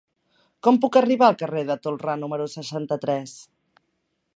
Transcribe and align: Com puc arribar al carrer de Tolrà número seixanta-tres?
Com 0.67 0.79
puc 0.85 0.97
arribar 1.01 1.27
al 1.27 1.37
carrer 1.43 1.63
de 1.69 1.77
Tolrà 1.85 2.17
número 2.25 2.51
seixanta-tres? 2.57 3.41